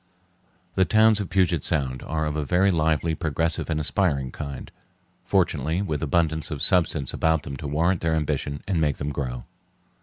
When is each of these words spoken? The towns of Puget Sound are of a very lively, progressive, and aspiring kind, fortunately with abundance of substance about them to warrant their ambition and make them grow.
The 0.73 0.83
towns 0.83 1.19
of 1.19 1.29
Puget 1.29 1.63
Sound 1.63 2.01
are 2.01 2.25
of 2.25 2.35
a 2.35 2.43
very 2.43 2.71
lively, 2.71 3.13
progressive, 3.13 3.69
and 3.69 3.79
aspiring 3.79 4.31
kind, 4.31 4.71
fortunately 5.25 5.83
with 5.83 6.01
abundance 6.01 6.49
of 6.49 6.63
substance 6.63 7.13
about 7.13 7.43
them 7.43 7.55
to 7.57 7.67
warrant 7.67 8.01
their 8.01 8.15
ambition 8.15 8.63
and 8.67 8.81
make 8.81 8.97
them 8.97 9.11
grow. 9.11 9.45